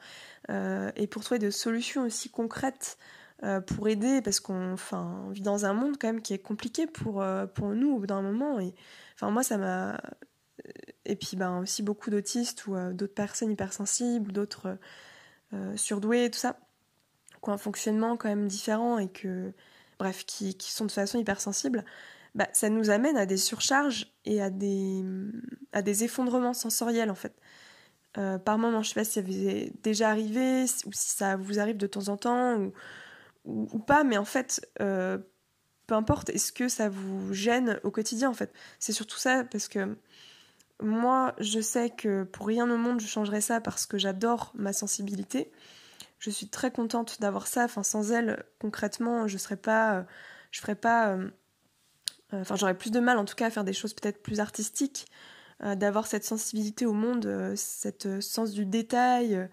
[0.49, 2.97] euh, et pour trouver des solutions aussi concrètes
[3.43, 6.88] euh, pour aider parce qu'on enfin, vit dans un monde quand même qui est compliqué
[6.88, 8.62] pour, pour nous au bout d'un moment.
[8.62, 8.73] Et,
[9.15, 9.99] enfin, moi, ça m'a.
[11.06, 14.77] Et puis ben, aussi beaucoup d'autistes ou d'autres personnes hypersensibles, d'autres
[15.75, 16.60] surdoués, tout ça,
[17.41, 19.53] qui ont un fonctionnement quand même différent et que
[19.99, 21.86] bref, qui, sont de façon hypersensible,
[22.36, 25.03] bah, ça nous amène à des surcharges et à des,
[25.73, 27.36] à des effondrements sensoriels en fait.
[28.17, 31.36] Euh, par moment, je sais pas si ça vous est déjà arrivé ou si ça
[31.36, 32.73] vous arrive de temps en temps ou,
[33.45, 35.17] ou, pas, mais en fait, euh,
[35.88, 38.51] peu importe, est-ce que ça vous gêne au quotidien en fait?
[38.79, 39.97] C'est surtout ça parce que
[40.81, 44.73] moi, je sais que pour rien au monde je changerais ça parce que j'adore ma
[44.73, 45.51] sensibilité
[46.19, 47.65] je suis très contente d'avoir ça.
[47.65, 50.03] Enfin, sans elle, concrètement, je serais pas, euh,
[50.51, 51.30] je ferais pas, euh,
[52.34, 54.39] euh, enfin, j'aurais plus de mal, en tout cas, à faire des choses peut-être plus
[54.39, 55.06] artistiques,
[55.63, 59.49] d'avoir cette sensibilité au monde, cette sens du détail,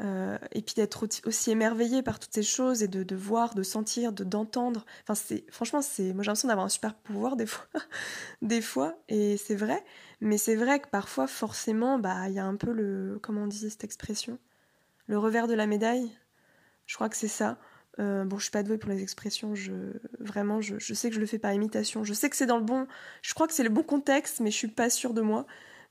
[0.00, 4.24] et puis d'être aussi émerveillée par toutes ces choses et de, voir, de sentir, de
[4.24, 4.84] d'entendre.
[5.04, 7.66] Enfin, c'est franchement, c'est, moi j'ai l'impression d'avoir un super pouvoir des fois,
[8.42, 9.84] des fois, et c'est vrai.
[10.20, 13.46] Mais c'est vrai que parfois, forcément, bah, il y a un peu le, comment on
[13.46, 14.40] dit cette expression?
[15.08, 16.16] Le revers de la médaille,
[16.86, 17.58] je crois que c'est ça.
[17.98, 19.54] Euh, bon, je suis pas douée pour les expressions,
[20.20, 22.04] vraiment, je, sais que je le fais par imitation.
[22.04, 22.86] Je sais que c'est dans le bon,
[23.22, 25.46] je crois que c'est le bon contexte, mais je suis pas sûre de moi.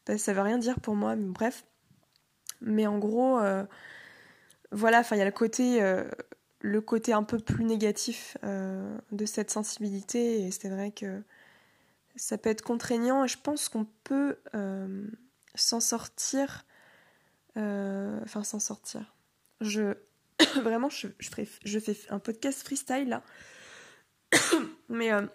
[0.08, 1.66] Ça ça veut rien dire pour moi, bref.
[2.62, 3.66] Mais en gros, euh,
[4.72, 6.10] voilà, il y a le côté, euh,
[6.62, 11.22] le côté un peu plus négatif de cette sensibilité, et c'est vrai que
[12.16, 14.38] ça peut être contraignant, et je pense qu'on peut
[15.56, 16.66] s'en sortir
[17.58, 19.16] enfin, s'en sortir.
[19.62, 19.96] Je.
[20.62, 23.24] Vraiment, je fais un podcast freestyle là.
[24.90, 25.26] Mais euh,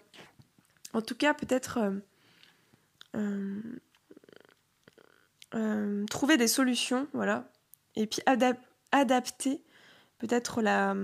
[0.93, 1.79] en tout cas, peut-être.
[3.15, 3.61] Euh,
[6.09, 7.51] trouver des solutions, voilà.
[7.95, 8.21] Et puis
[8.91, 9.61] adapter
[10.17, 10.95] peut-être la,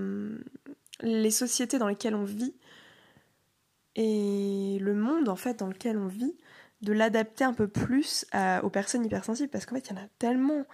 [1.02, 2.54] les sociétés dans lesquelles on vit
[3.96, 6.36] et le monde en fait dans lequel on vit,
[6.80, 8.24] de l'adapter un peu plus
[8.62, 10.64] aux personnes hypersensibles parce qu'en fait il y en a tellement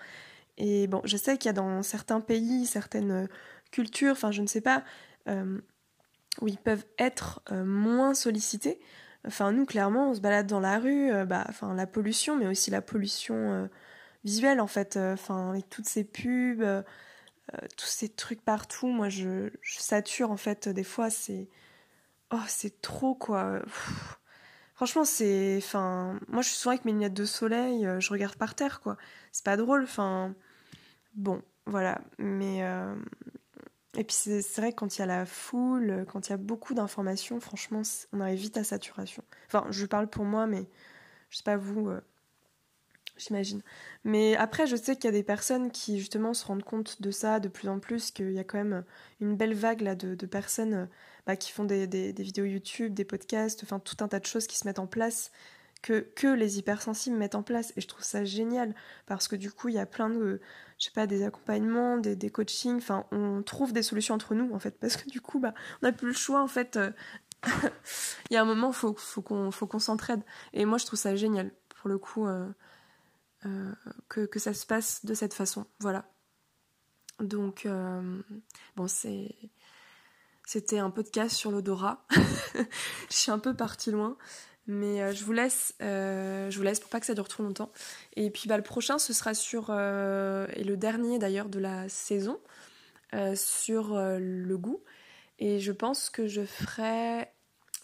[0.58, 3.26] et bon, je sais qu'il y a dans certains pays, certaines euh,
[3.72, 4.84] cultures, enfin je ne sais pas,
[5.28, 5.58] euh,
[6.40, 8.80] où ils peuvent être euh, moins sollicités.
[9.26, 12.70] Enfin nous, clairement, on se balade dans la rue, bah, enfin la pollution, mais aussi
[12.70, 13.68] la pollution
[14.24, 16.64] visuelle en fait, enfin avec toutes ces pubs,
[17.76, 21.48] tous ces trucs partout, moi je, sature en fait des fois, c'est...
[22.30, 23.62] Oh, c'est trop quoi.
[24.74, 25.56] Franchement, c'est.
[25.58, 28.96] Enfin, moi, je suis souvent avec mes lunettes de soleil, je regarde par terre, quoi.
[29.32, 29.84] C'est pas drôle.
[29.84, 30.34] Enfin,
[31.16, 32.00] Bon, voilà.
[32.18, 32.62] Mais.
[32.62, 32.94] Euh,
[33.98, 36.74] et puis c'est vrai quand il y a la foule, quand il y a beaucoup
[36.74, 37.80] d'informations, franchement,
[38.12, 39.24] on arrive vite à saturation.
[39.46, 40.68] Enfin, je parle pour moi, mais
[41.30, 42.02] je sais pas vous, euh,
[43.16, 43.62] j'imagine.
[44.04, 47.10] Mais après, je sais qu'il y a des personnes qui justement se rendent compte de
[47.10, 48.84] ça de plus en plus, qu'il y a quand même
[49.20, 50.90] une belle vague là de, personnes
[51.26, 54.46] bah, qui font des, des, vidéos YouTube, des podcasts, enfin tout un tas de choses
[54.46, 55.30] qui se mettent en place
[55.86, 57.72] que, les hypersensibles mettent en place.
[57.76, 58.74] Et je trouve ça génial
[59.06, 60.40] parce que du coup, il y a plein de,
[60.78, 64.52] je sais pas, des accompagnements, des, des coachings, enfin, on trouve des solutions entre nous
[64.54, 66.76] en fait parce que du coup, bah, on n'a plus le choix en fait.
[66.76, 66.90] Euh,
[68.30, 70.22] il y a un moment, faut, faut qu'on faut qu'on s'entraide.
[70.52, 72.48] Et moi, je trouve ça génial pour le coup euh,
[73.44, 73.72] euh,
[74.08, 75.66] que, que ça se passe de cette façon.
[75.80, 76.10] Voilà.
[77.20, 77.66] Donc,
[78.76, 79.34] bon, c'est.
[80.48, 82.06] C'était un podcast sur l'odorat.
[82.54, 84.16] je suis un peu partie loin.
[84.66, 87.42] Mais euh, je vous laisse, euh, je vous laisse pour pas que ça dure trop
[87.42, 87.70] longtemps.
[88.16, 91.88] Et puis bah, le prochain, ce sera sur, euh, et le dernier d'ailleurs de la
[91.88, 92.40] saison,
[93.34, 94.82] sur le goût.
[95.38, 97.28] Et je pense que je ferai,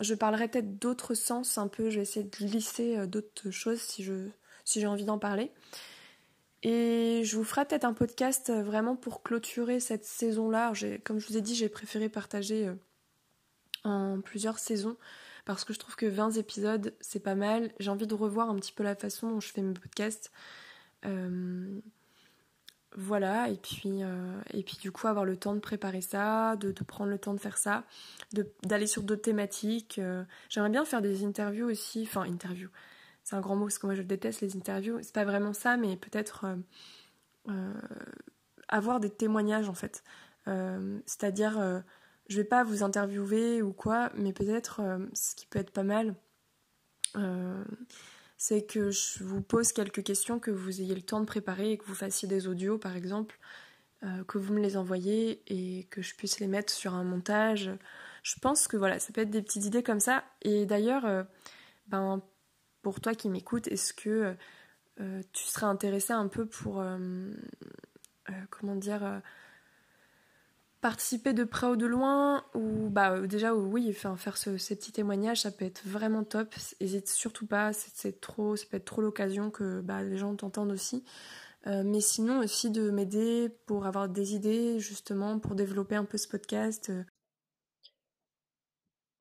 [0.00, 4.04] je parlerai peut-être d'autres sens un peu, je vais essayer de glisser d'autres choses si
[4.04, 4.28] je
[4.64, 5.50] si j'ai envie d'en parler.
[6.62, 10.72] Et je vous ferai peut-être un podcast vraiment pour clôturer cette saison-là.
[11.04, 12.70] Comme je vous ai dit, j'ai préféré partager
[13.84, 14.96] en plusieurs saisons
[15.44, 17.72] parce que je trouve que 20 épisodes, c'est pas mal.
[17.80, 20.30] J'ai envie de revoir un petit peu la façon dont je fais mes podcasts.
[21.04, 21.80] Euh,
[22.94, 26.72] voilà, et puis, euh, et puis du coup avoir le temps de préparer ça, de,
[26.84, 27.84] prendre le temps de faire ça,
[28.62, 29.98] d'aller sur d'autres thématiques.
[29.98, 30.24] Euh.
[30.50, 32.68] J'aimerais bien faire des interviews aussi, enfin interviews,
[33.24, 35.78] c'est un grand mot parce que moi je déteste les interviews, c'est pas vraiment ça,
[35.78, 36.44] mais peut-être
[38.68, 40.04] avoir des témoignages en fait.
[40.44, 41.82] C'est-à-dire
[42.28, 45.82] je vais pas vous interviewer ou quoi, mais peut-être euh, ce qui peut être pas
[45.82, 46.14] mal,
[47.16, 47.64] euh,
[48.38, 51.78] c'est que je vous pose quelques questions, que vous ayez le temps de préparer et
[51.78, 53.38] que vous fassiez des audios par exemple,
[54.04, 57.70] euh, que vous me les envoyez et que je puisse les mettre sur un montage.
[58.22, 60.24] Je pense que voilà, ça peut être des petites idées comme ça.
[60.42, 61.26] Et d'ailleurs,
[61.88, 62.22] ben,
[62.82, 64.36] pour toi qui m'écoutes, est-ce que
[65.32, 66.84] tu serais intéressé un peu pour,
[68.50, 69.20] comment dire,
[70.82, 74.74] participer de près ou de loin ou bah euh, déjà oui enfin faire ce, ces
[74.74, 76.52] petits témoignages ça peut être vraiment top.
[76.80, 80.72] Hésite surtout pas c'est trop ça peut être trop l'occasion que bah, les gens t'entendent
[80.72, 81.04] aussi.
[81.68, 86.18] Euh, mais sinon aussi de m'aider pour avoir des idées justement pour développer un peu
[86.18, 87.04] ce podcast euh.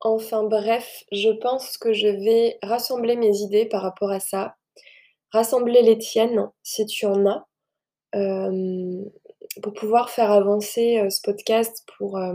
[0.00, 4.56] enfin bref je pense que je vais rassembler mes idées par rapport à ça.
[5.30, 7.46] Rassembler les tiennes si tu en as
[9.60, 12.34] pour pouvoir faire avancer euh, ce podcast pour, euh,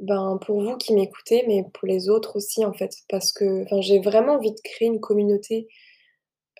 [0.00, 2.94] ben, pour vous qui m'écoutez, mais pour les autres aussi, en fait.
[3.08, 5.68] Parce que j'ai vraiment envie de créer une communauté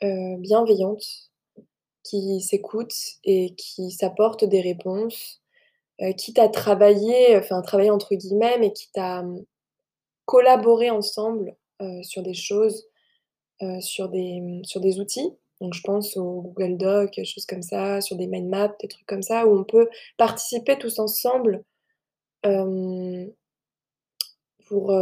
[0.03, 1.05] euh, bienveillante
[2.05, 5.41] qui s'écoute et qui s'apporte des réponses,
[6.19, 9.23] quitte à travailler, enfin travailler entre guillemets, mais quitte à
[10.25, 11.55] collaborer ensemble
[12.03, 12.89] sur des choses,
[13.79, 15.31] sur, des, sur des outils.
[15.63, 18.89] Donc je pense au Google Doc, des choses comme ça, sur des mind maps, des
[18.89, 21.65] trucs comme ça, où on peut participer tous ensemble
[24.67, 24.93] pour,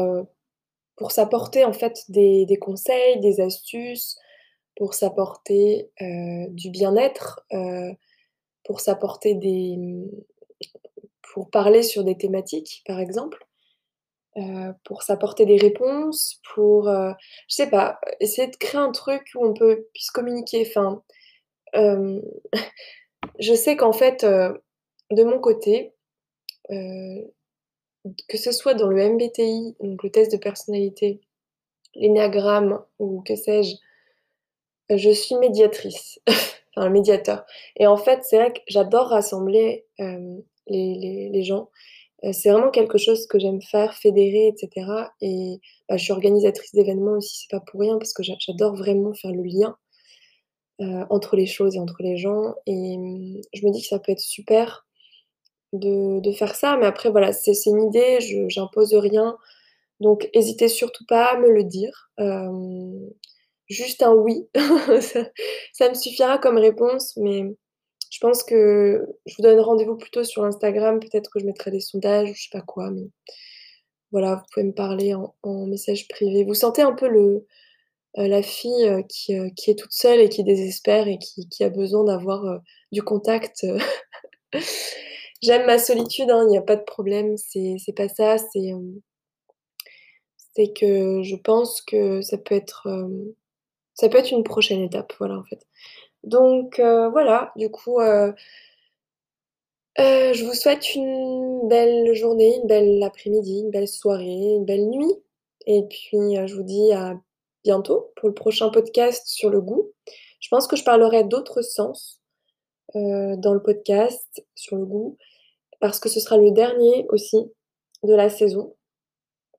[0.97, 4.19] pour s'apporter en fait des, conseils, des astuces,
[4.77, 5.91] pour s'apporter
[6.51, 7.47] du bien-être,
[8.65, 9.79] pour s'apporter des
[11.33, 13.47] pour parler sur des thématiques, par exemple.
[14.37, 17.11] Euh, pour s'apporter des réponses, pour, euh,
[17.49, 20.65] je sais pas, essayer de créer un truc où on peut puisse communiquer.
[20.69, 21.03] Enfin,
[23.41, 24.57] je sais qu'en fait, euh,
[25.11, 25.95] de mon côté,
[26.69, 31.21] que ce soit dans le MBTI, donc le test de personnalité,
[31.97, 33.75] l'énéagramme ou que sais-je,
[34.97, 36.21] je suis médiatrice,
[36.77, 37.45] enfin médiateur.
[37.77, 39.87] Et en fait, c'est vrai que j'adore rassembler
[40.69, 41.67] les, gens euh,
[42.33, 45.11] c'est vraiment quelque chose que j'aime faire, fédérer, etc.
[45.21, 49.15] Et bah, je suis organisatrice d'événements aussi, c'est pas pour rien, parce que j'adore vraiment
[49.15, 49.77] faire le lien
[50.81, 52.55] euh, entre les choses et entre les gens.
[52.67, 54.87] Et mmh, je me dis que ça peut être super
[55.73, 56.77] de, faire ça.
[56.77, 59.37] Mais après, voilà, c'est une idée, j'impose rien.
[60.01, 62.11] Donc, n'hésitez surtout pas à me le dire.
[63.69, 64.49] juste un oui,
[65.73, 67.45] ça, me suffira comme réponse, mais
[68.11, 70.99] je pense que je vous donne rendez-vous plutôt sur Instagram.
[71.01, 72.91] Peut-être que je mettrai des sondages ou je sais pas quoi.
[72.91, 73.09] Mais
[74.13, 76.45] voilà, vous pouvez me parler en, message privé.
[76.45, 77.47] Vous sentez un peu le,
[78.19, 81.49] euh, la fille euh, qui, euh, qui, est toute seule et qui désespère et qui,
[81.49, 82.61] qui a besoin d'avoir
[82.93, 83.65] du contact.
[85.43, 87.37] J'aime ma solitude, hein, il n'y a pas de problème.
[87.37, 88.39] C'est pas ça.
[88.39, 88.73] C'est
[90.57, 92.89] c'est que je pense que ça peut être
[93.95, 95.13] ça peut être une prochaine étape.
[95.19, 95.61] Voilà, en fait.
[96.25, 98.33] Donc euh, voilà, du coup, euh,
[99.99, 104.25] euh, je vous souhaite une belle journée, une belle après-midi, une belle soirée,
[104.57, 105.15] une belle nuit
[105.67, 107.15] et puis, je vous dis à
[107.65, 109.91] bientôt pour le prochain podcast sur le goût.
[110.41, 112.23] Je pense que je parlerai d'autres sens,
[112.95, 115.17] dans le podcast sur le goût
[115.81, 117.39] parce que ce sera le dernier aussi
[118.03, 118.75] de la saison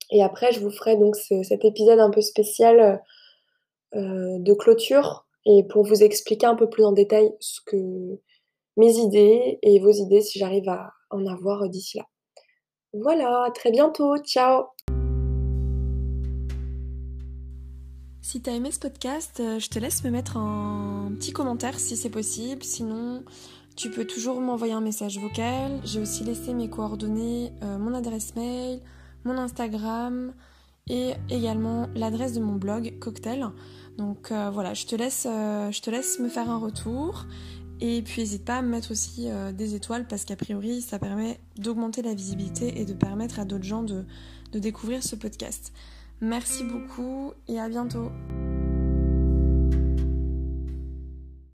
[0.09, 3.01] et après je vous ferai donc cet épisode un peu spécial,
[3.93, 7.77] de clôture et pour vous expliquer un peu plus en détail ce que
[8.77, 12.05] mes idées et vos idées si j'arrive à en avoir d'ici là.
[12.93, 14.65] Voilà, à très bientôt, ciao
[18.21, 21.97] Si t'as aimé ce podcast, euh, je te laisse me mettre un petit commentaire si
[21.97, 22.63] c'est possible.
[22.63, 23.23] Sinon,
[23.75, 25.81] tu peux toujours m'envoyer un message vocal.
[25.83, 28.79] J'ai aussi laissé mes coordonnées, euh, mon adresse mail,
[29.25, 30.33] mon Instagram
[30.89, 33.47] et également l'adresse de mon blog Cocktail.
[33.97, 37.25] Donc euh, voilà, je te, laisse, euh, je te laisse me faire un retour.
[37.79, 40.99] Et puis n'hésite pas à me mettre aussi euh, des étoiles parce qu'a priori ça
[40.99, 44.05] permet d'augmenter la visibilité et de permettre à d'autres gens de
[44.53, 45.73] découvrir ce podcast.
[46.21, 48.11] Merci beaucoup et à bientôt.